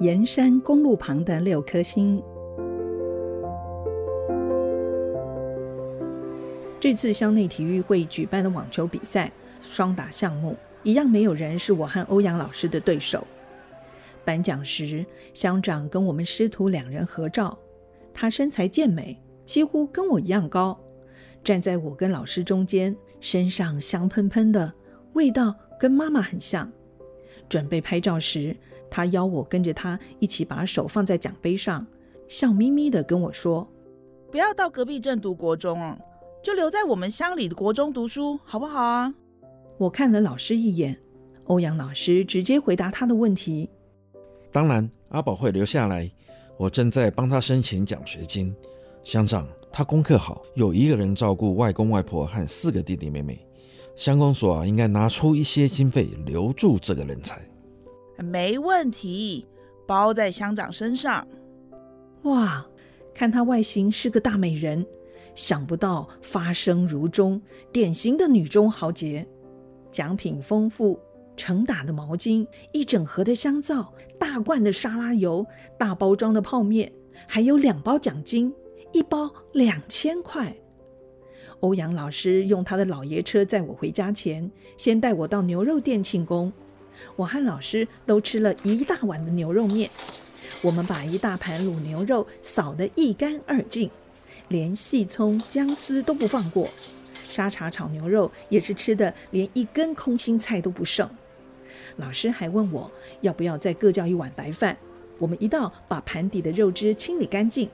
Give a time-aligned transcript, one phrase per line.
[0.00, 2.22] 盐山公路旁的六颗星。
[6.78, 13.26] 这次乡内体育会举办的网球比赛双打项目，一样没有人是我和欧阳老师的对手。
[14.24, 17.58] 颁奖时，乡长跟我们师徒两人合照，
[18.14, 20.78] 他身材健美，几乎跟我一样高，
[21.42, 24.72] 站在我跟老师中间，身上香喷喷的，
[25.14, 26.70] 味道跟妈妈很像。
[27.48, 28.54] 准备拍照时，
[28.90, 31.86] 他邀我跟着他一起把手放在奖杯上，
[32.28, 33.68] 笑眯眯的跟我说
[34.30, 35.98] ：“不要到隔壁镇读国中哦。”
[36.40, 39.12] 就留在我们乡里的国中读书，好不好啊？
[39.76, 40.96] 我看了老师一眼，
[41.44, 43.68] 欧阳老师直接回答他的问题
[44.52, 46.10] ：“当然，阿宝会留下来。
[46.56, 48.54] 我正在帮他申请奖学金。
[49.02, 53.44] 乡长，他功课好，有一个人照顾外公外婆和四个弟弟妹妹。
[53.96, 57.40] 乡公所应该拿出一些经费留住这个人才。”
[58.24, 59.46] 没问题，
[59.86, 61.26] 包在乡长身上。
[62.22, 62.66] 哇，
[63.14, 64.84] 看她外形是个大美人。
[65.34, 67.40] 想不到发声如钟，
[67.72, 69.24] 典型的女中豪杰。
[69.92, 70.98] 奖品丰富，
[71.36, 75.46] 成打的毛巾，一整盒的香皂，大罐的沙拉油，
[75.78, 76.92] 大包装的泡面，
[77.28, 78.52] 还有两包奖金，
[78.92, 80.56] 一包两千块。
[81.60, 86.52] 欧阳老师用他的老爷车载我回家前，先带我到牛肉店庆功。
[87.16, 89.90] 我和老师都吃了一大碗的牛肉面，
[90.62, 93.90] 我们把一大盘卤牛肉扫得一干二净。
[94.48, 96.68] 连细葱、姜丝都不放过，
[97.28, 101.08] 沙茶炒牛肉也是吃的连一根空心菜都不剩。
[101.96, 102.90] 老师还问我
[103.20, 104.76] 要不要再各叫一碗白饭，
[105.18, 107.68] 我们一道把盘底的肉汁清理干净。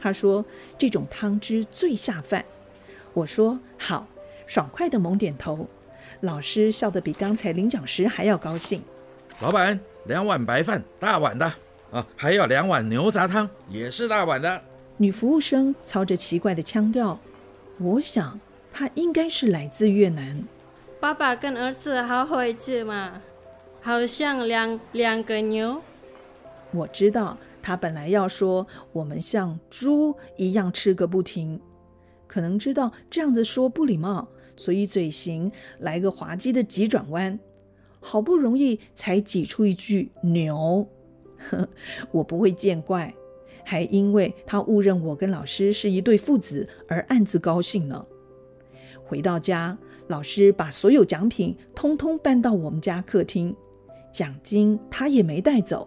[0.00, 0.44] 他说
[0.76, 2.44] 这种汤汁最下饭。
[3.14, 4.06] 我说好，
[4.46, 5.68] 爽快的猛点头。
[6.22, 8.82] 老师笑得比刚才领奖时还要高兴。
[9.40, 11.52] 老板，两碗白饭，大碗的
[11.90, 14.62] 啊，还有两碗牛杂汤，也是大碗的。
[14.96, 17.18] 女服务生操着奇怪的腔调，
[17.78, 18.40] 我想
[18.72, 20.44] 她应该是来自越南。
[21.00, 23.20] 爸爸跟儿子好回去嘛，
[23.80, 25.82] 好像两两个牛。
[26.70, 31.60] 我知道他本来要说我们像猪一样吃个不停，
[32.28, 37.38] 可能知道这样子说不礼貌，所以嘴型来个滑稽的急转弯，
[38.00, 40.86] 好不容易才挤出一句牛。
[42.12, 43.12] 我不会见怪。
[43.64, 48.04] 还因为他误认我跟老师是一对父子而暗自高兴呢。
[49.04, 53.54] 回到家，老师把所有奖品通通搬到我们家客厅，
[54.12, 55.86] 奖金他也没带走。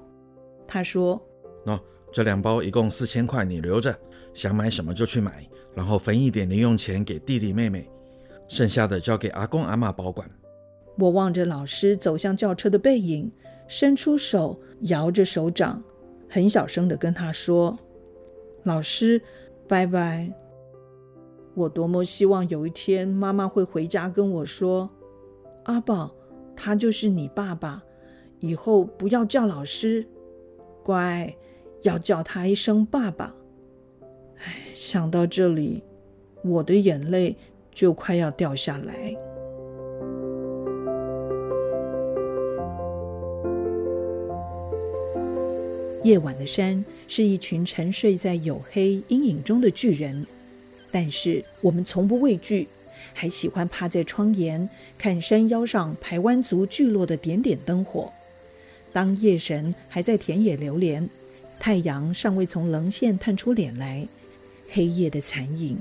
[0.65, 1.21] 他说
[1.67, 1.77] ：“喏，
[2.13, 3.93] 这两包一共四千块，你留着，
[4.33, 7.89] 想买什么就去买，然后分一点零用钱给弟弟妹妹，
[8.47, 10.29] 剩下的交给阿公阿妈保管。”
[10.97, 13.31] 我望着老师走向轿车的背影，
[13.67, 15.83] 伸出手摇着手掌。
[16.29, 17.77] 很小声的跟他说
[18.63, 19.21] ：“老师，
[19.67, 20.31] 拜拜。”
[21.53, 24.89] 我多么希望有一天妈妈会回家跟我说
[25.63, 26.13] ：“阿宝，
[26.55, 27.83] 他就是你爸爸，
[28.39, 30.05] 以后不要叫老师，
[30.83, 31.33] 乖，
[31.83, 33.35] 要叫他一声爸爸。”
[34.39, 35.83] 哎，想到这里，
[36.43, 37.37] 我的眼泪
[37.75, 39.15] 就快要掉下来。
[46.03, 50.25] 夜晚的山是一群沉睡在黝黑阴影中的巨人，
[50.91, 52.67] 但是我们从不畏惧，
[53.11, 54.69] 还喜欢趴在窗沿
[54.99, 58.13] 看山腰上排湾族聚落的点点灯火。
[58.93, 61.09] 当夜神还在田野流连，
[61.59, 64.07] 太阳尚未从棱线探出脸来，
[64.69, 65.75] 黑夜的残影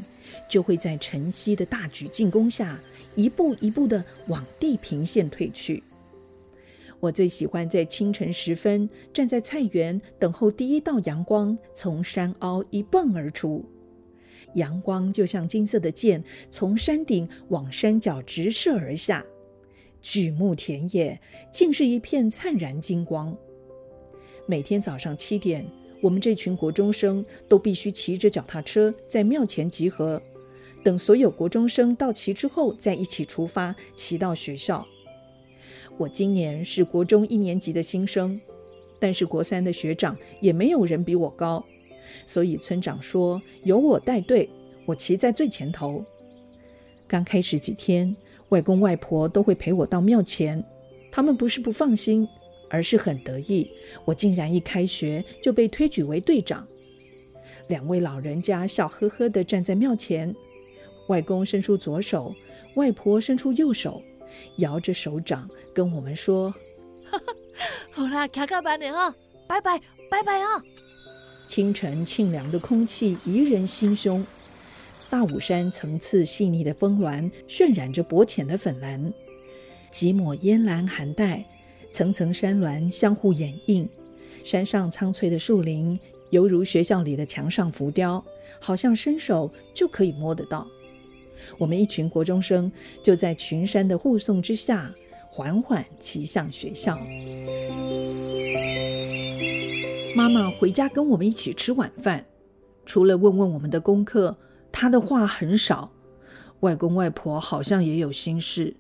[0.49, 2.81] 就会在晨曦的大举进攻下，
[3.15, 5.83] 一步一步的往地平线退去。
[7.01, 13.65] 我最喜欢在清晨时分站在菜园等候第一道阳光从山凹一蹦而出，
[14.55, 19.23] 阳光就像金色的箭从山顶往山脚直射而下，
[20.01, 21.21] 举目田野
[21.53, 23.37] 竟是一片灿然金光。
[24.47, 25.67] 每天早上七点，
[26.05, 30.21] 我们这群国中生都必须骑着脚踏车在庙前集合，
[30.83, 34.87] 等所有国中生到齐之后再一起出发，骑到学校。
[35.97, 38.39] 我今年是国中一年级的新生，
[39.01, 41.65] 但是国三的学长也没有人比我高，
[42.27, 44.51] 所以村长说由我带队，
[44.85, 46.05] 我骑在最前头。
[47.09, 48.15] 刚开始几天，
[48.51, 50.63] 外公外婆都会陪我到庙前，
[51.11, 52.29] 他们不是不放心，
[52.75, 53.71] 而是很得意，
[54.05, 56.67] 我竟然一开学就被推举为队长。
[57.69, 60.35] 两位老人家笑呵呵地站在庙前，
[61.07, 62.35] 外公伸出左手，
[62.75, 64.03] 外婆伸出右手。
[64.57, 66.53] 摇着手掌跟我们说
[67.93, 69.15] ：“好啦，卡卡班的哈，
[69.47, 69.81] 拜拜
[70.11, 70.61] 拜拜啊！
[71.47, 74.27] 清晨沁凉的空气宜人心胸，
[75.09, 79.13] 大武山层次细腻的峰峦渲染着薄浅的粉蓝，
[79.93, 81.47] 几抹烟蓝寒带，
[81.95, 83.89] 层层山峦相互掩映，
[84.43, 85.97] 山上苍翠的树林
[86.31, 88.21] 犹如学校里的墙上浮雕，
[88.59, 90.67] 好像伸手就可以摸得到。
[91.57, 92.71] 我们一群国中生
[93.01, 94.93] 就在群山的护送之下，
[95.31, 96.99] 缓缓骑向学校。
[100.17, 102.27] 妈妈回家跟我们一起吃晚饭，
[102.85, 104.37] 除了问问我们的功课，
[104.73, 105.93] 她的话很少。
[106.59, 108.75] 外公外婆好像也有心事。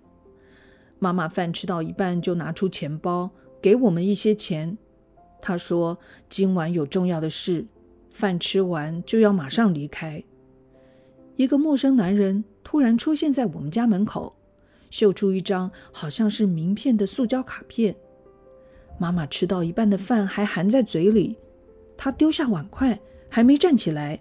[1.04, 3.30] 妈妈饭吃到一半就拿出钱包
[3.60, 4.78] 给我们一些钱，
[5.42, 5.98] 她说
[6.30, 7.66] 今晚有重要的事，
[8.10, 10.24] 饭吃完就要马上离开。
[11.36, 14.34] 一个陌生男人突然出现在我们家门口，
[14.88, 17.94] 秀出一张好像是名片的塑胶卡片。
[18.98, 21.36] 妈妈吃到一半的饭还含在嘴里，
[21.98, 22.98] 她丢下碗筷，
[23.28, 24.18] 还没站起来。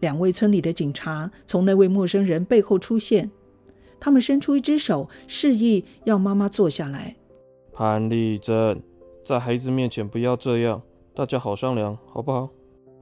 [0.00, 3.30] 两位村里的警察从那位陌生人背后出现，
[3.98, 7.16] 他们伸出一只手，示意要妈妈坐下来。
[7.72, 8.82] 潘丽珍，
[9.24, 10.82] 在孩子面前不要这样，
[11.14, 12.48] 大家好商量，好不好？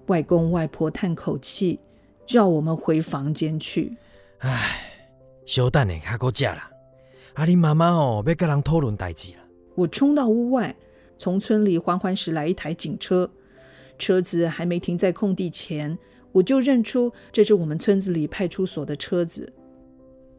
[0.06, 1.78] 外公外婆叹口气，
[2.26, 3.92] 叫我们回房间去。
[4.38, 4.80] 唉，
[5.46, 6.70] 小等下还够食啦。
[7.34, 9.38] 啊，你妈妈哦，要跟人讨论代志了。
[9.74, 10.74] 我冲到屋外。
[11.16, 13.30] 从村里缓缓驶来一台警车，
[13.96, 15.96] 车子还没停在空地前，
[16.32, 19.52] 我就认出这是我们村子里派出所的车子。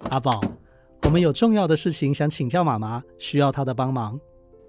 [0.10, 0.42] 阿宝，
[1.04, 4.20] 我们有重要的事情想请教妈妈，需要她的帮忙。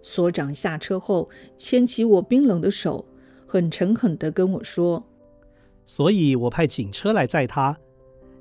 [0.02, 3.04] 所长下车后，牵起我冰冷的手，
[3.46, 5.02] 很诚恳地跟我说
[5.84, 7.76] ：“所以我派警车来载他，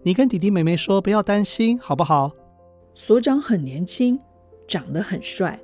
[0.04, 2.32] 你跟弟弟妹妹说不要担心，好不好？”
[2.94, 4.20] 所长很年轻，
[4.68, 5.60] 长得很帅。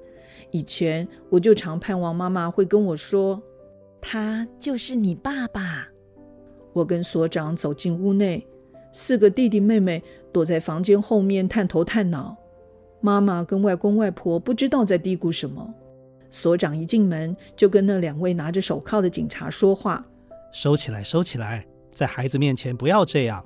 [0.50, 3.42] 以前我就常盼望妈妈会跟我说
[4.02, 5.88] ：“他就是你爸爸。”
[6.74, 8.46] 我跟所长走进屋内，
[8.92, 12.38] 四个弟弟妹妹躲在房间后面探头探脑。
[13.00, 15.74] 妈妈跟外公外婆不知道在嘀咕什么。
[16.30, 20.06] 所长一进门就跟那两位拿着手铐的警察说话
[20.54, 23.46] ：“收起来，收起来，在孩子面前不要这样。”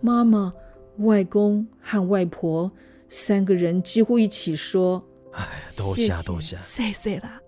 [0.00, 0.52] 妈妈、
[0.98, 2.70] 外公和外婆
[3.08, 5.04] 三个人几乎一起说。
[5.32, 5.46] 哎，
[5.76, 7.40] 多谢多谢，谢谢啦！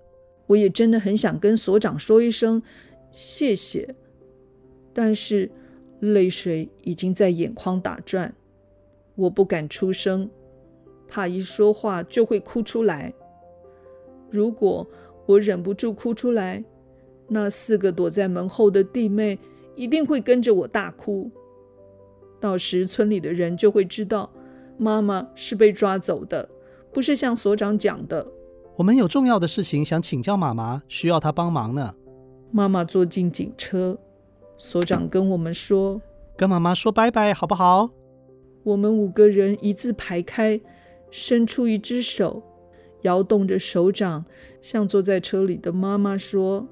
[0.46, 2.62] 我也真的很想跟所长说一声
[3.10, 3.94] 谢谢，
[4.92, 5.50] 但是
[6.00, 8.34] 泪水已经在眼眶打转，
[9.14, 10.30] 我不敢出声，
[11.08, 13.12] 怕一说话就会哭出来。
[14.30, 14.86] 如果
[15.26, 16.62] 我忍不住哭出来，
[17.28, 19.38] 那四个躲在门后的弟妹
[19.74, 21.30] 一定会跟着我大哭，
[22.40, 24.30] 到时村里的人就会知道
[24.76, 26.48] 妈妈是被抓走的。
[26.92, 28.26] 不是像所长讲的，
[28.76, 31.94] 我们有重要的事情想请教妈妈，需要她帮忙呢。
[32.50, 33.98] 妈妈坐进警车，
[34.58, 36.02] 所长跟我们说
[36.36, 37.88] ：“跟妈妈说拜拜，好不好？”
[38.64, 40.60] 我们五个人一字排开，
[41.10, 42.42] 伸出一只手，
[43.02, 44.24] 摇动着手掌，
[44.60, 46.66] 向坐在车里的妈妈说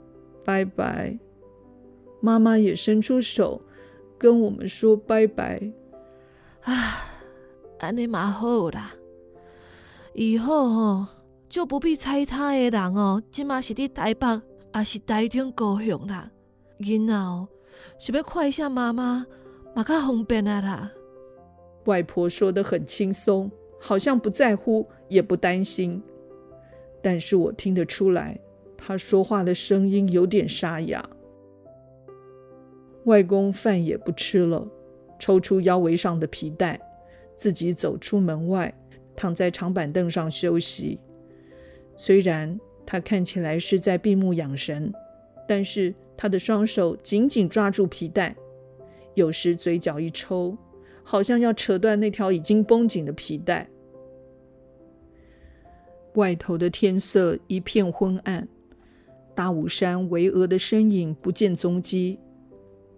[0.44, 1.18] 拜拜。
[2.20, 3.60] 妈妈也伸出手，
[4.18, 5.72] 跟我们说拜拜。
[6.62, 7.06] 啊，
[7.78, 8.92] 安尼蛮好啦。
[10.12, 11.06] 以后吼
[11.48, 14.26] 就不必猜他的人哦，即马是伫台北，
[14.74, 16.30] 也是台中高雄啦。
[16.80, 17.48] 囡仔哦，
[17.98, 19.26] 想要看一下妈妈，
[19.74, 20.92] 嘛较方便啊啦。
[21.84, 26.02] 外婆说的很轻松，好像不在乎，也不担心。
[27.02, 28.38] 但是我听得出来，
[28.76, 31.08] 她说话的声音有点沙哑。
[33.04, 34.66] 外公饭也不吃了，
[35.18, 36.80] 抽出腰围上的皮带，
[37.36, 38.74] 自己走出门外。
[39.18, 41.00] 躺在长板凳上休息，
[41.96, 44.92] 虽然他看起来是在闭目养神，
[45.48, 48.34] 但是他的双手紧紧抓住皮带，
[49.14, 50.56] 有时嘴角一抽，
[51.02, 53.68] 好像要扯断那条已经绷紧的皮带。
[56.14, 58.48] 外头的天色一片昏暗，
[59.34, 62.18] 大武山巍峨的身影不见踪迹，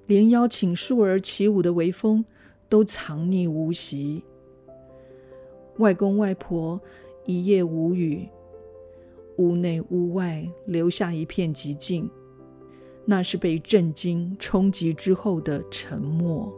[0.07, 2.25] 连邀请树儿起舞的微风
[2.69, 4.23] 都藏匿无息。
[5.79, 6.81] 外公外婆
[7.27, 8.29] 一夜无语，
[9.39, 12.09] 屋内屋外留下一片寂静，
[13.11, 16.53] 那是被震惊冲击之后的沉默。